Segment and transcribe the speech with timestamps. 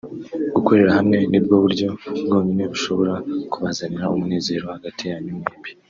[0.55, 1.87] Gukorera hamwe nibwo buryo
[2.25, 3.13] bwonyine bushobora
[3.51, 5.69] kubazanira umunezero hagati yanyu mwembi